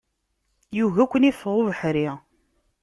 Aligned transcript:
Yugi 0.77 0.99
ad 1.03 1.07
ken-iffeɣ 1.09 1.53
ubeḥri. 1.59 2.07